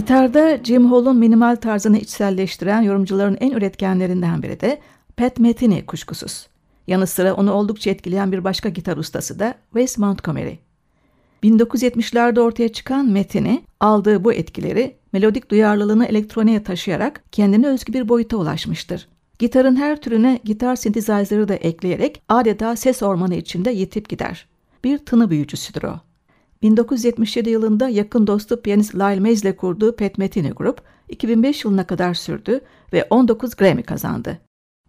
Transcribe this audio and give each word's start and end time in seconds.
Gitarda 0.00 0.58
Jim 0.64 0.86
Hall'un 0.86 1.16
minimal 1.16 1.56
tarzını 1.56 1.98
içselleştiren 1.98 2.82
yorumcuların 2.82 3.36
en 3.40 3.50
üretkenlerinden 3.50 4.42
biri 4.42 4.60
de 4.60 4.80
Pat 5.16 5.38
Metheny 5.38 5.86
kuşkusuz. 5.86 6.48
Yanı 6.86 7.06
sıra 7.06 7.34
onu 7.34 7.52
oldukça 7.52 7.90
etkileyen 7.90 8.32
bir 8.32 8.44
başka 8.44 8.68
gitar 8.68 8.96
ustası 8.96 9.38
da 9.38 9.54
Wes 9.72 9.98
Montgomery. 9.98 10.54
1970'lerde 11.42 12.40
ortaya 12.40 12.68
çıkan 12.68 13.06
Metheny 13.06 13.58
aldığı 13.80 14.24
bu 14.24 14.32
etkileri 14.32 14.96
melodik 15.12 15.50
duyarlılığını 15.50 16.06
elektroniğe 16.06 16.62
taşıyarak 16.62 17.22
kendine 17.32 17.66
özgü 17.66 17.92
bir 17.92 18.08
boyuta 18.08 18.36
ulaşmıştır. 18.36 19.08
Gitarın 19.38 19.76
her 19.76 20.00
türüne 20.00 20.40
gitar 20.44 20.76
sintezayzeri 20.76 21.48
de 21.48 21.56
ekleyerek 21.56 22.22
adeta 22.28 22.76
ses 22.76 23.02
ormanı 23.02 23.34
içinde 23.34 23.70
yetip 23.70 24.08
gider. 24.08 24.48
Bir 24.84 24.98
tını 24.98 25.30
büyücüsüdür 25.30 25.82
o. 25.82 26.09
1977 26.62 27.50
yılında 27.50 27.88
yakın 27.88 28.26
dostu 28.26 28.62
piyanist 28.62 28.94
Lyle 28.94 29.20
Mays 29.20 29.42
ile 29.42 29.56
kurduğu 29.56 29.96
Pat 29.96 30.18
Metheny 30.18 30.50
Grup 30.50 30.82
2005 31.08 31.64
yılına 31.64 31.86
kadar 31.86 32.14
sürdü 32.14 32.60
ve 32.92 33.06
19 33.10 33.56
Grammy 33.56 33.82
kazandı. 33.82 34.38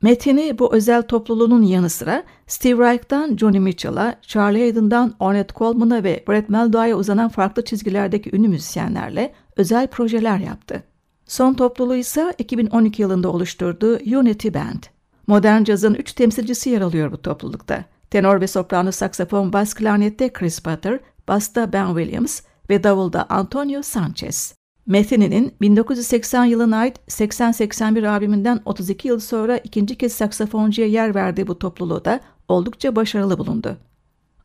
Metheny 0.02 0.58
bu 0.60 0.74
özel 0.74 1.02
topluluğunun 1.02 1.62
yanı 1.62 1.90
sıra 1.90 2.24
Steve 2.48 2.92
Reich'tan 2.92 3.38
Johnny 3.38 3.60
Mitchell'a, 3.60 4.16
Charlie 4.22 4.62
Hayden'dan 4.62 5.14
Ornette 5.20 5.54
Coleman'a 5.56 6.04
ve 6.04 6.24
Brett 6.28 6.50
Meldau'ya 6.50 6.98
uzanan 6.98 7.30
farklı 7.30 7.66
çizgilerdeki 7.66 8.36
ünlü 8.36 8.48
müzisyenlerle 8.48 9.34
özel 9.58 9.88
projeler 9.88 10.38
yaptı. 10.38 10.84
Son 11.26 11.54
topluluğu 11.54 11.96
ise 11.96 12.34
2012 12.38 13.02
yılında 13.02 13.30
oluşturduğu 13.30 13.96
Unity 13.96 14.48
Band. 14.48 14.84
Modern 15.28 15.64
cazın 15.64 15.94
üç 15.94 16.14
temsilcisi 16.14 16.70
yer 16.70 16.82
alıyor 16.82 17.12
bu 17.12 17.22
toplulukta. 17.22 17.86
Tenor 18.10 18.42
ve 18.42 18.48
soprano 18.48 18.92
saksafon 18.92 19.54
bas 19.54 19.74
klarnette 19.74 20.34
Chris 20.34 20.60
Potter, 20.60 21.00
basta 21.32 21.74
Ben 21.74 21.88
Williams 21.88 22.42
ve 22.70 22.84
davulda 22.84 23.26
Antonio 23.30 23.82
Sanchez. 23.82 24.56
Metheny'nin 24.86 25.54
1980 25.62 26.46
yılına 26.46 26.78
ait 26.78 27.00
80-81 27.08 28.08
albümünden 28.08 28.62
32 28.66 29.08
yıl 29.08 29.20
sonra 29.20 29.58
ikinci 29.58 29.96
kez 29.96 30.14
saksafoncuya 30.14 30.88
yer 30.88 31.16
verdiği 31.16 31.48
bu 31.48 31.60
topluluğu 31.60 32.06
da 32.06 32.20
oldukça 32.48 32.96
başarılı 32.96 33.38
bulundu. 33.38 33.78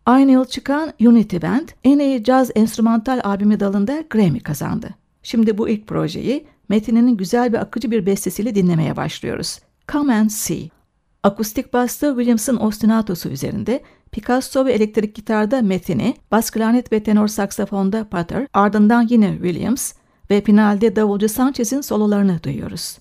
Aynı 0.06 0.30
yıl 0.30 0.44
çıkan 0.44 0.92
Unity 1.00 1.36
Band 1.36 1.68
en 1.84 1.98
iyi 1.98 2.24
caz 2.24 2.50
enstrümantal 2.54 3.20
albümü 3.24 3.60
dalında 3.60 4.04
Grammy 4.10 4.40
kazandı. 4.40 4.88
Şimdi 5.22 5.58
bu 5.58 5.68
ilk 5.68 5.86
projeyi 5.86 6.46
Metin'in 6.68 7.16
güzel 7.16 7.52
ve 7.52 7.60
akıcı 7.60 7.90
bir 7.90 8.06
bestesiyle 8.06 8.54
dinlemeye 8.54 8.96
başlıyoruz. 8.96 9.58
Come 9.88 10.14
and 10.14 10.30
See. 10.30 10.75
Akustik 11.26 11.72
basta 11.72 12.08
Williams'ın 12.08 12.56
ostinatosu 12.56 13.28
üzerinde, 13.28 13.82
Picasso 14.12 14.66
ve 14.66 14.72
elektrik 14.72 15.14
gitarda 15.14 15.62
Metin'i, 15.62 16.14
bas 16.30 16.50
klarnet 16.50 16.92
ve 16.92 17.02
tenor 17.02 17.28
saksafonda 17.28 18.08
Potter, 18.08 18.46
ardından 18.52 19.06
yine 19.10 19.32
Williams 19.32 19.92
ve 20.30 20.40
finalde 20.40 20.96
davulcu 20.96 21.28
Sanchez'in 21.28 21.80
sololarını 21.80 22.42
duyuyoruz. 22.42 22.98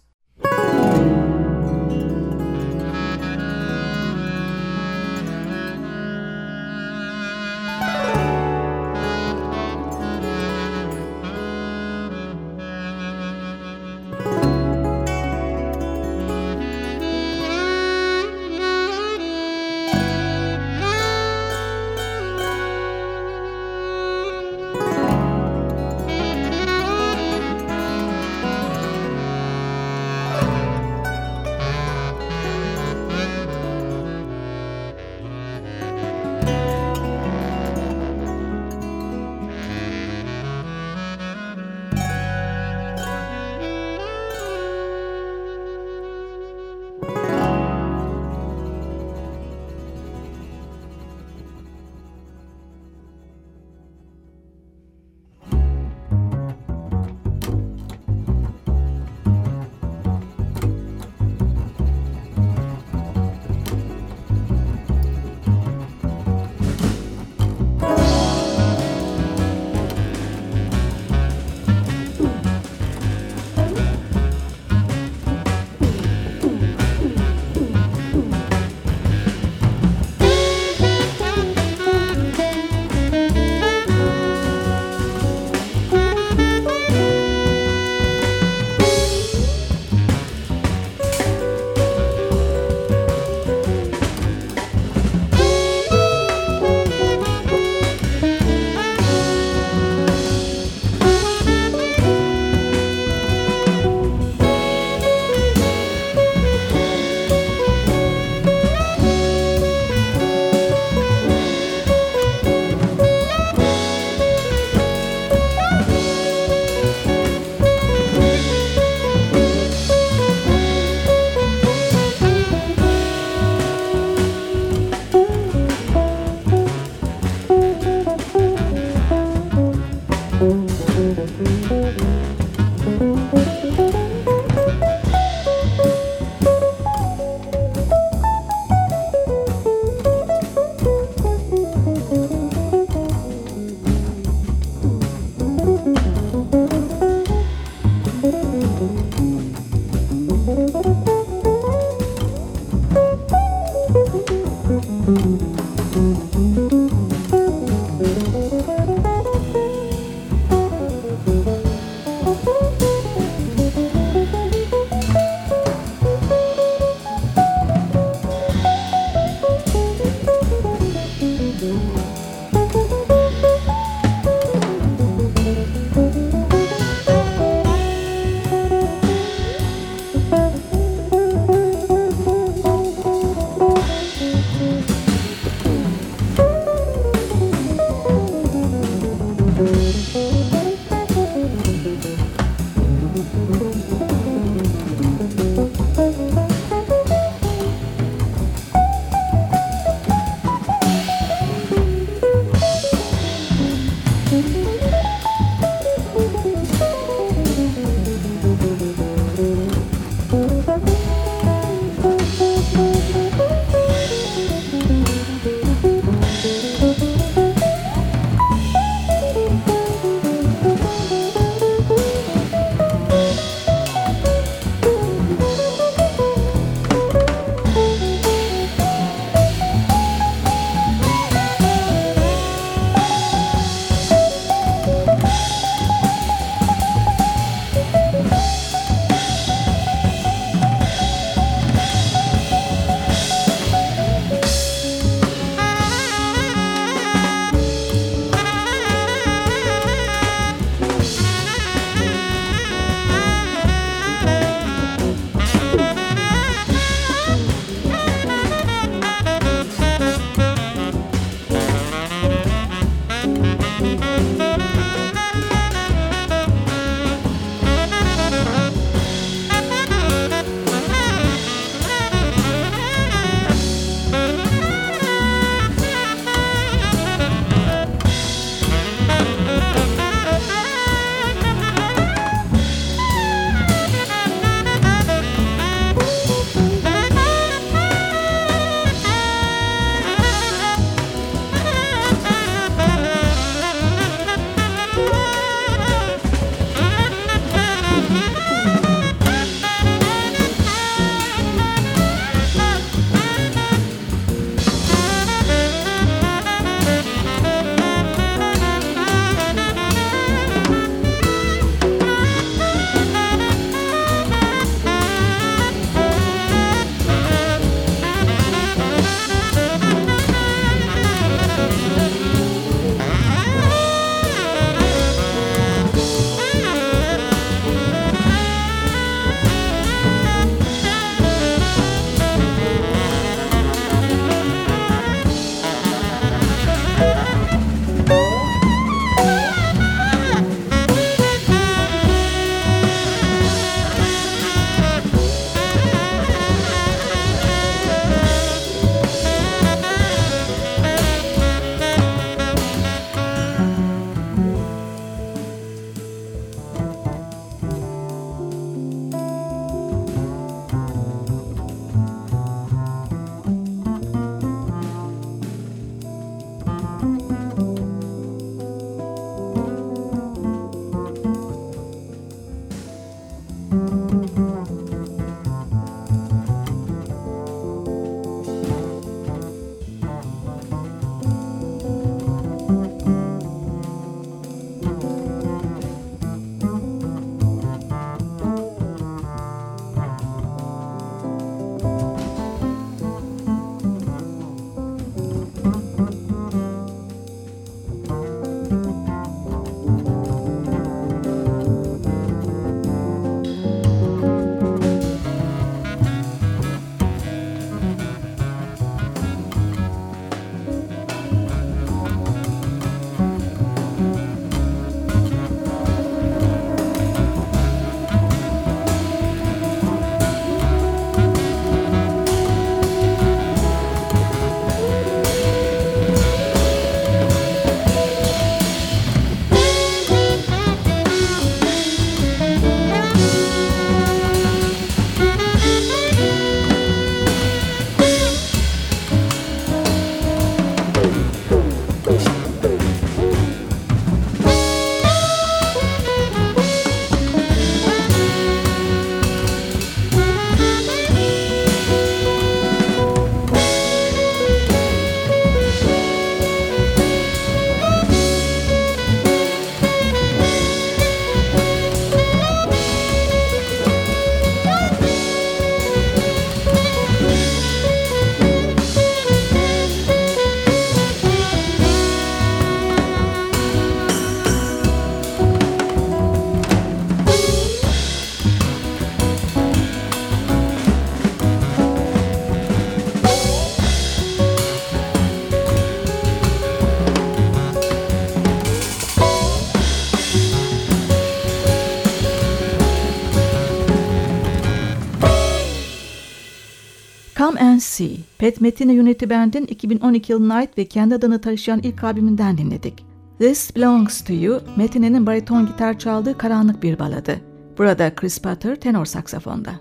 See, 497.95 498.19
Pat 498.39 498.61
Metheny 498.61 498.99
Unity 498.99 499.25
Band'in 499.29 499.65
2012 499.65 500.31
yılına 500.31 500.55
ait 500.55 500.77
ve 500.77 500.85
kendi 500.85 501.15
adını 501.15 501.41
taşıyan 501.41 501.79
ilk 501.79 502.03
albümünden 502.03 502.57
dinledik. 502.57 503.05
This 503.39 503.75
Belongs 503.75 504.23
to 504.23 504.33
You, 504.33 504.61
Metheny'nin 504.77 505.25
bariton 505.25 505.65
gitar 505.65 505.99
çaldığı 505.99 506.37
karanlık 506.37 506.83
bir 506.83 506.99
baladı. 506.99 507.41
Burada 507.77 508.15
Chris 508.15 508.39
Potter 508.39 508.75
tenor 508.75 509.05
saksafonda. 509.05 509.71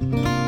Müzik 0.00 0.43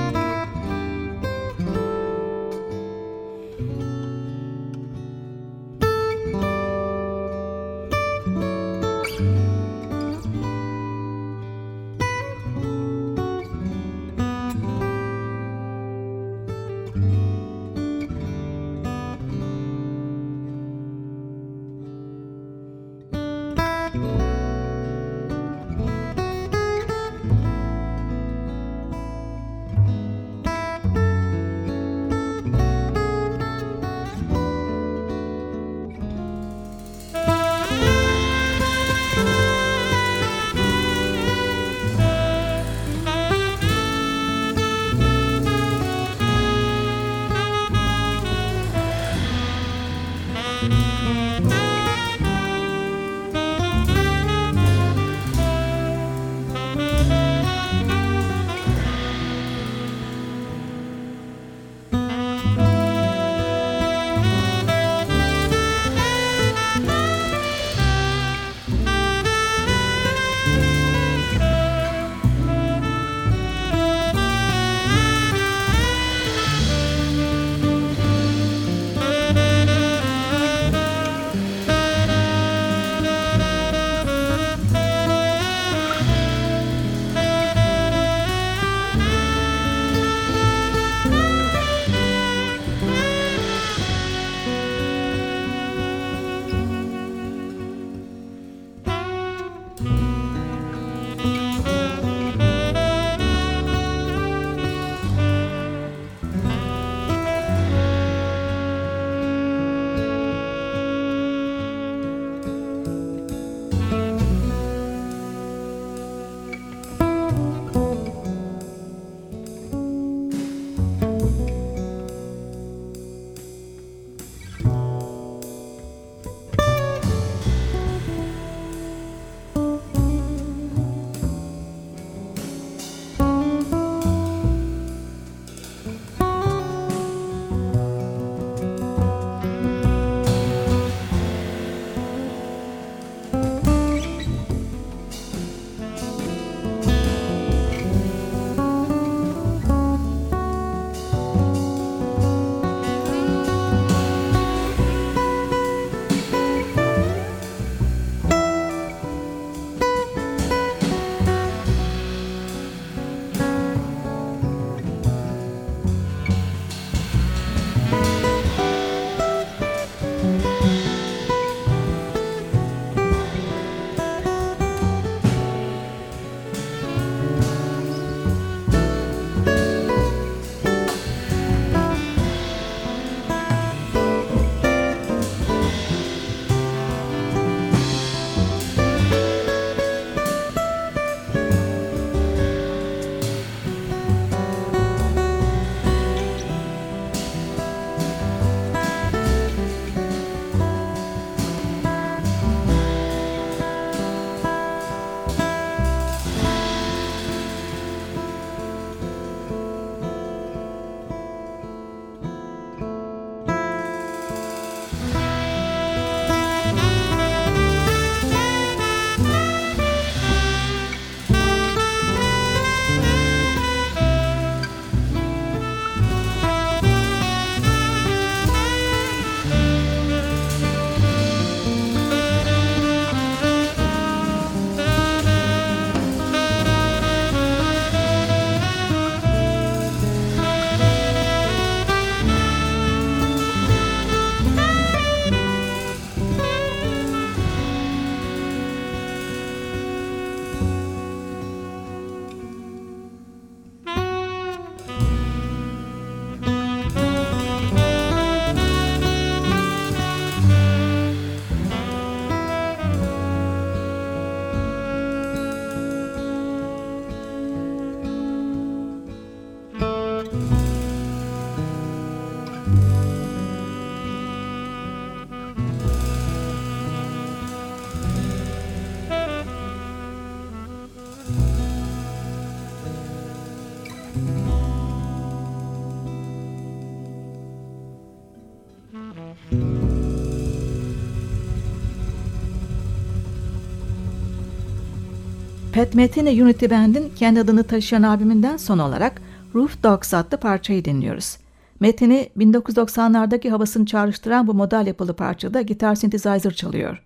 Pat 295.77 295.95
Metheny 295.95 296.43
Unity 296.43 296.67
Band'in 296.67 297.13
kendi 297.17 297.41
adını 297.41 297.65
taşıyan 297.65 298.03
albümünden 298.03 298.57
son 298.57 298.79
olarak 298.79 299.23
Roof 299.55 299.83
Dogs 299.83 300.15
adlı 300.15 300.37
parçayı 300.37 300.85
dinliyoruz. 300.85 301.37
Metheny 301.81 302.21
1990'lardaki 302.37 303.51
havasını 303.51 303.87
çağrıştıran 303.87 304.47
bu 304.47 304.55
model 304.55 304.87
yapılı 304.87 305.17
parçada 305.17 305.63
gitar 305.63 305.95
synthesizer 305.95 306.55
çalıyor. 306.55 307.03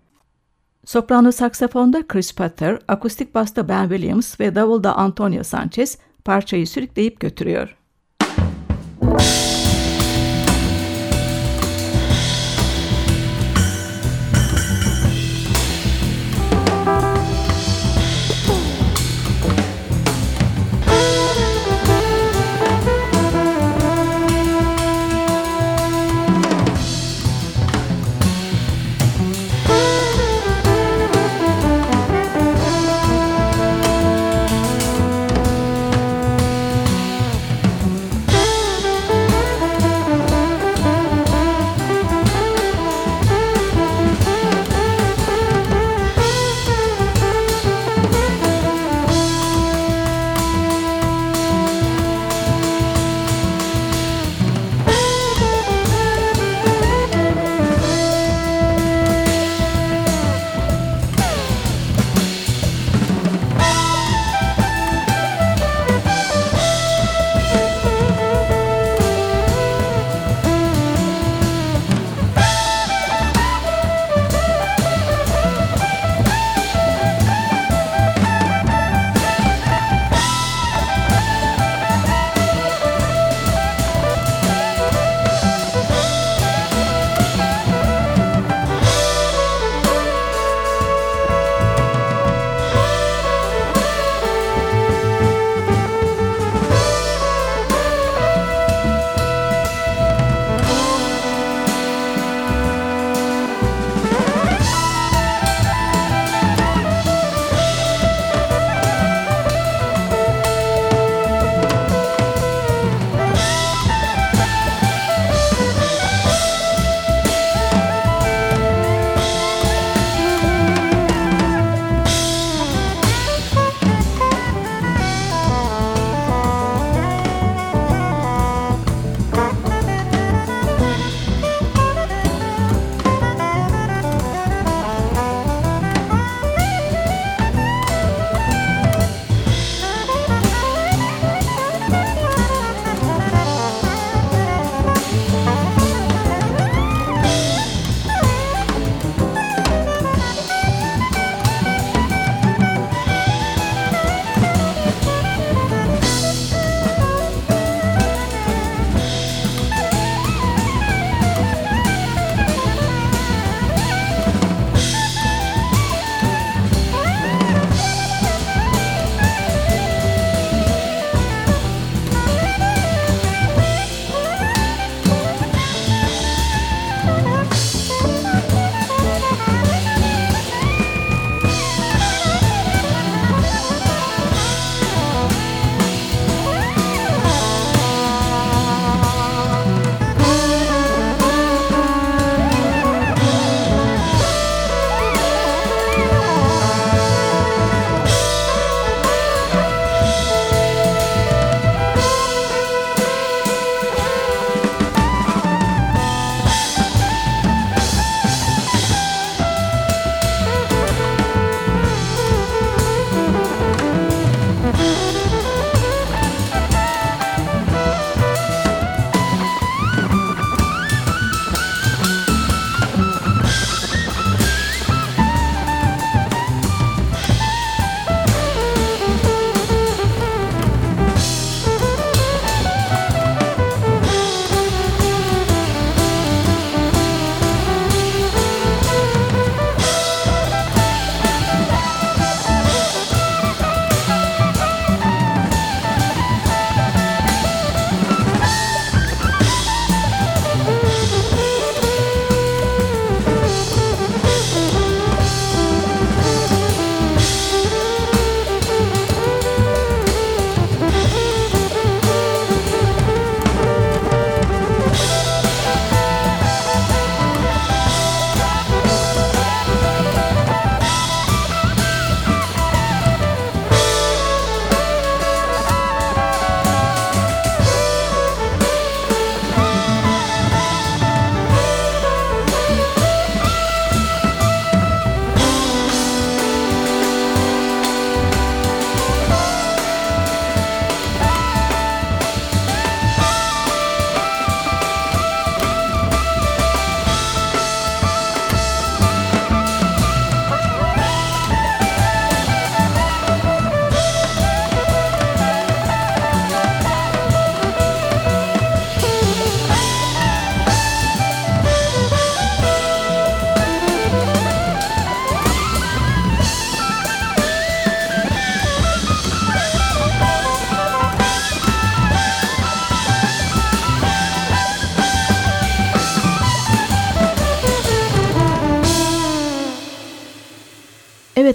Soprano 0.85 1.31
saksafonda 1.31 2.07
Chris 2.07 2.31
Potter, 2.31 2.79
akustik 2.87 3.35
basta 3.35 3.69
Ben 3.69 3.89
Williams 3.89 4.39
ve 4.39 4.55
davulda 4.55 4.97
Antonio 4.97 5.43
Sanchez 5.43 5.97
parçayı 6.25 6.67
sürükleyip 6.67 7.19
götürüyor. 7.19 7.77
Evet 9.01 9.50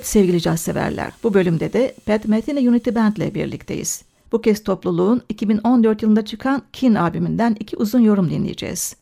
sevgili 0.06 0.40
caz 0.40 0.60
severler, 0.60 1.12
bu 1.22 1.34
bölümde 1.34 1.72
de 1.72 1.94
Pat 2.06 2.24
Metheny 2.24 2.68
Unity 2.68 2.90
Band 2.94 3.16
ile 3.16 3.34
birlikteyiz. 3.34 4.04
Bu 4.32 4.40
kez 4.40 4.64
topluluğun 4.64 5.22
2014 5.28 6.02
yılında 6.02 6.24
çıkan 6.24 6.62
Kin 6.72 6.94
albümünden 6.94 7.56
iki 7.60 7.76
uzun 7.76 8.00
yorum 8.00 8.30
dinleyeceğiz. 8.30 8.96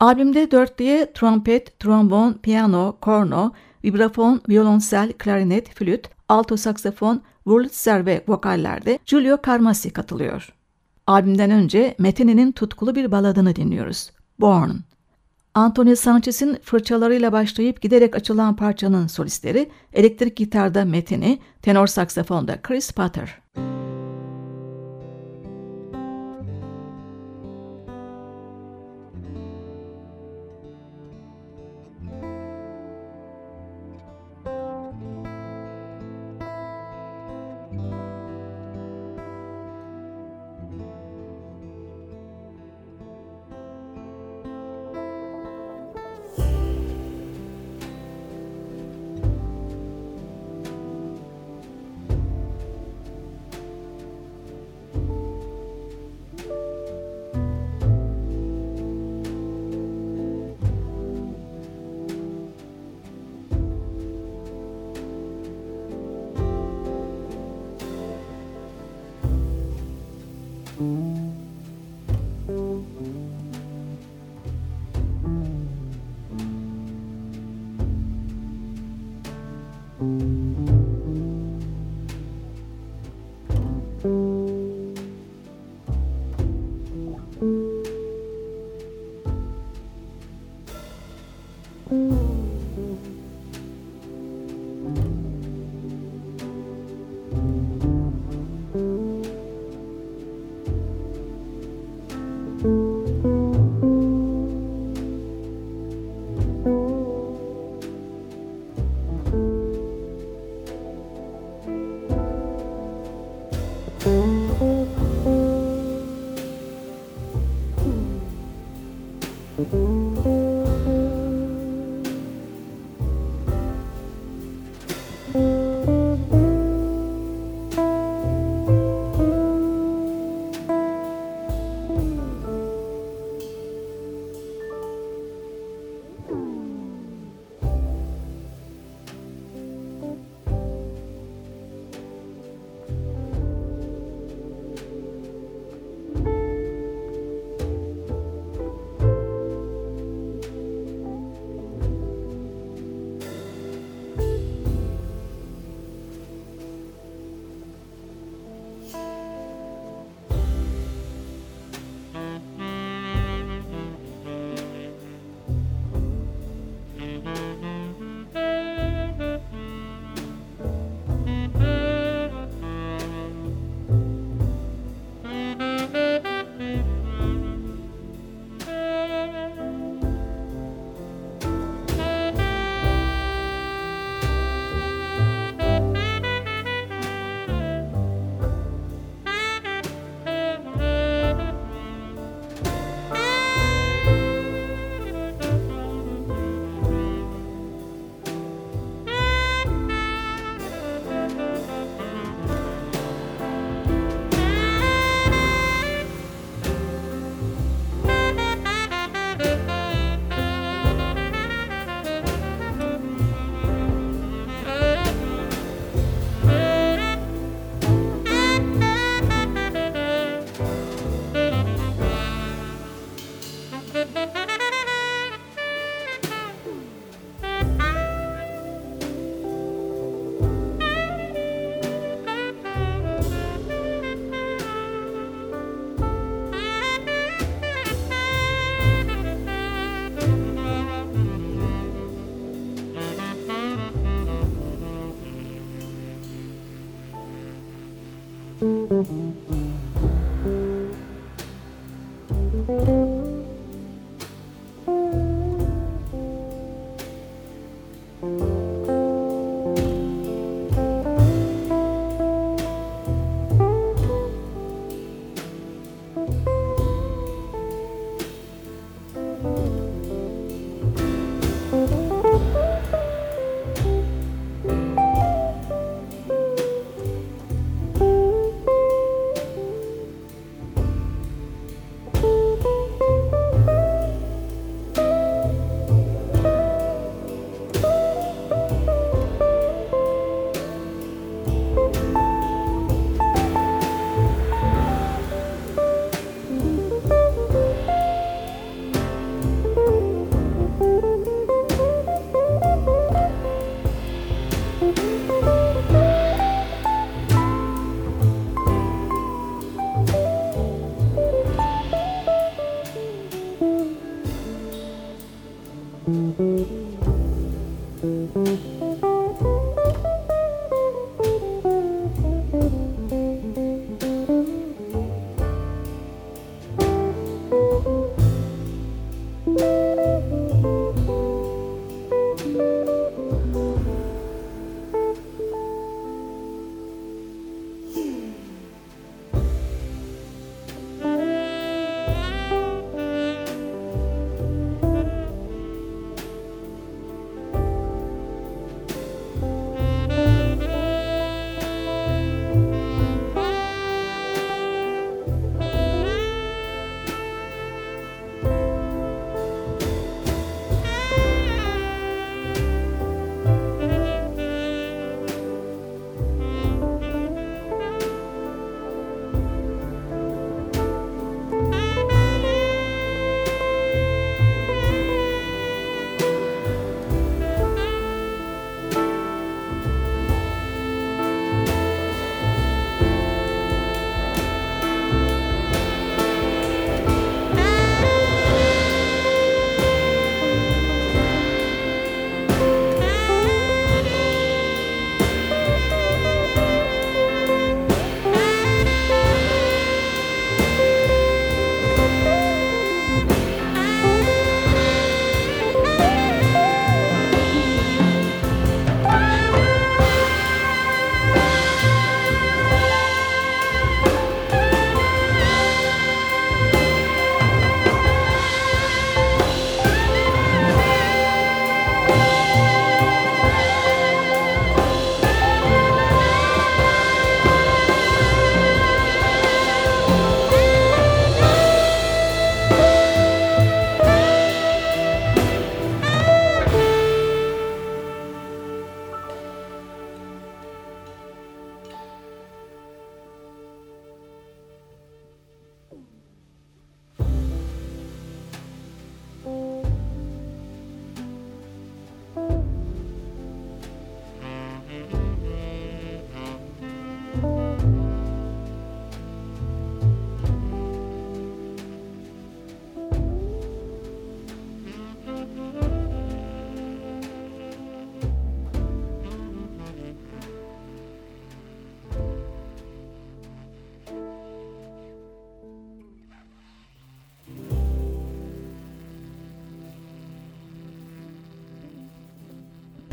Albümde 0.00 0.50
dörtlüye 0.50 1.12
trompet, 1.12 1.78
trombon, 1.78 2.32
piyano, 2.32 2.96
korno, 3.00 3.52
vibrafon, 3.84 4.40
violonsel, 4.48 5.12
klarinet, 5.12 5.74
flüt, 5.74 6.08
alto 6.28 6.56
saksafon, 6.56 7.22
Wurlitzer 7.44 8.06
ve 8.06 8.24
vokallerde 8.28 8.98
Giulio 9.06 9.38
Carmassi 9.46 9.90
katılıyor. 9.90 10.48
Albümden 11.06 11.50
önce 11.50 11.94
Metin'in 11.98 12.52
tutkulu 12.52 12.94
bir 12.94 13.12
baladını 13.12 13.56
dinliyoruz. 13.56 14.10
Born. 14.40 14.70
Antonio 15.54 15.96
Sanchez'in 15.96 16.58
fırçalarıyla 16.62 17.32
başlayıp 17.32 17.82
giderek 17.82 18.16
açılan 18.16 18.56
parçanın 18.56 19.06
solistleri 19.06 19.70
elektrik 19.92 20.36
gitarda 20.36 20.84
Metin'i, 20.84 21.38
tenor 21.62 21.86
saksafonda 21.86 22.62
Chris 22.62 22.90
Potter. 22.90 23.38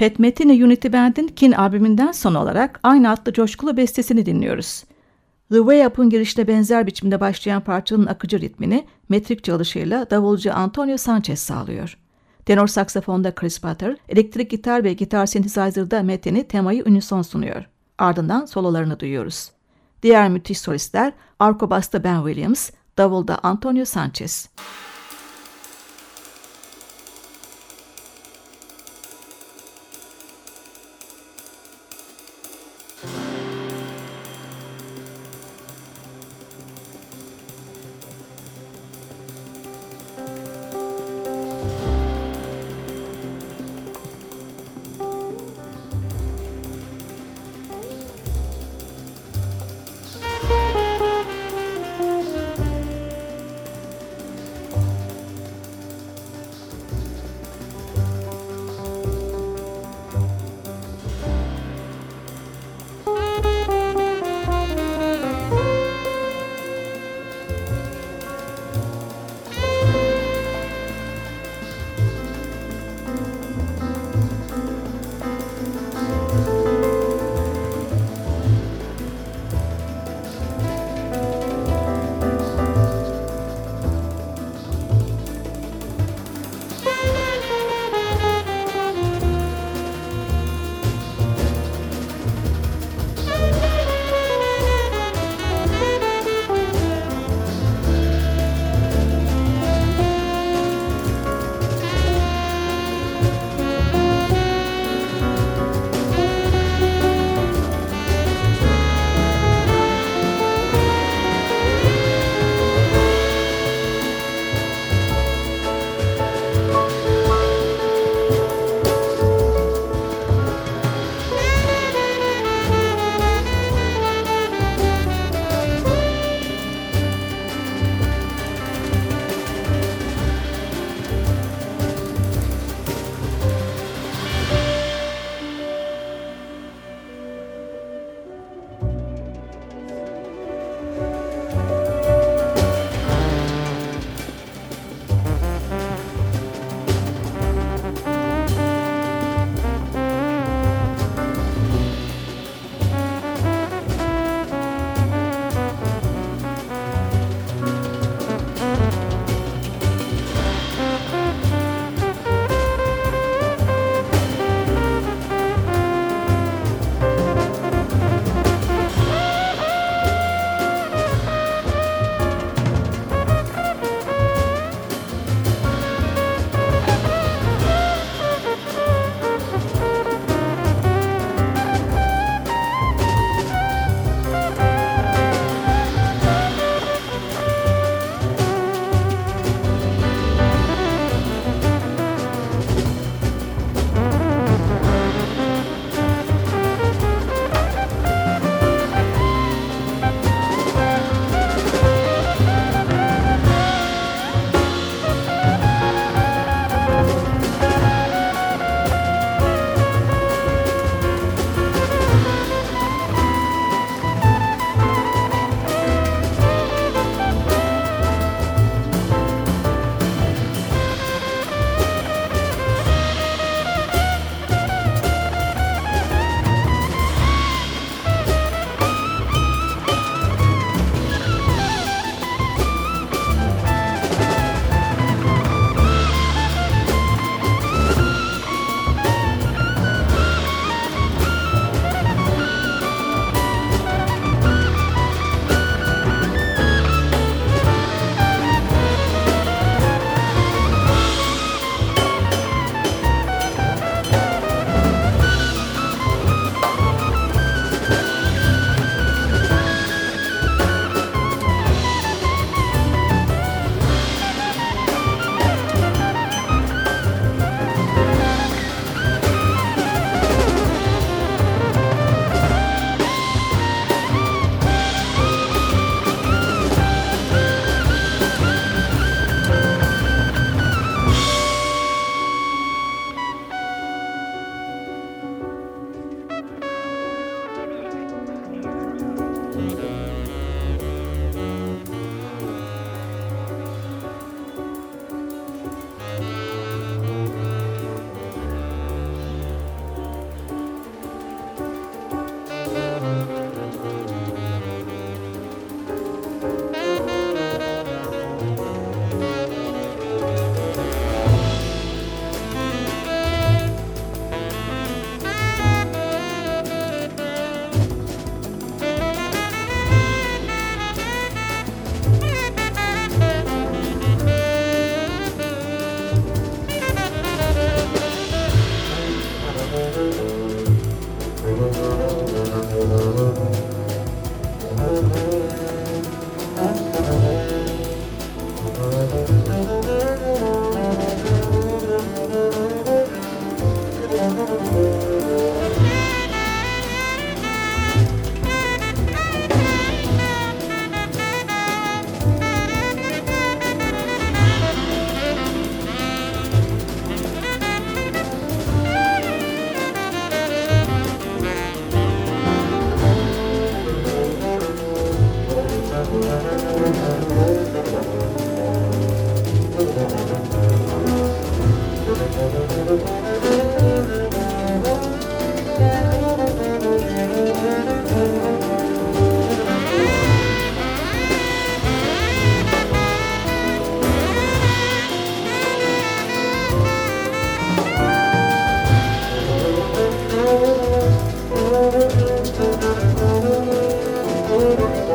Pat 0.01 0.19
Metheny 0.19 0.63
Unity 0.63 0.87
Band'in 0.87 1.27
Kin 1.27 1.51
albümünden 1.51 2.11
son 2.11 2.35
olarak 2.35 2.79
aynı 2.83 3.09
adlı 3.11 3.33
coşkulu 3.33 3.77
bestesini 3.77 4.25
dinliyoruz. 4.25 4.83
The 5.51 5.57
Way 5.57 5.85
Up'ın 5.85 6.09
girişte 6.09 6.47
benzer 6.47 6.87
biçimde 6.87 7.19
başlayan 7.19 7.61
parçanın 7.61 8.05
akıcı 8.05 8.39
ritmini 8.41 8.85
metrik 9.09 9.43
çalışıyla 9.43 10.09
davulcu 10.09 10.53
Antonio 10.53 10.97
Sanchez 10.97 11.39
sağlıyor. 11.39 11.97
Tenor 12.45 12.67
saksafonda 12.67 13.35
Chris 13.35 13.61
Potter, 13.61 13.97
elektrik 14.09 14.51
gitar 14.51 14.83
ve 14.83 14.93
gitar 14.93 15.25
synthesizer'da 15.25 16.03
Metheny 16.03 16.43
temayı 16.43 16.83
unison 16.85 17.21
sunuyor. 17.21 17.65
Ardından 17.97 18.45
sololarını 18.45 18.99
duyuyoruz. 18.99 19.51
Diğer 20.03 20.29
müthiş 20.29 20.59
solistler 20.59 21.13
arko 21.39 21.69
basta 21.69 22.03
Ben 22.03 22.25
Williams, 22.25 22.69
davulda 22.97 23.39
Antonio 23.43 23.85
Sanchez. 23.85 24.49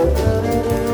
Música 0.07 0.86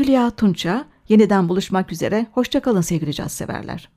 Hülya 0.00 0.30
Tunça. 0.30 0.84
Yeniden 1.08 1.48
buluşmak 1.48 1.92
üzere. 1.92 2.26
Hoşçakalın 2.32 2.80
sevgili 2.80 3.14
caz 3.14 3.32
severler. 3.32 3.88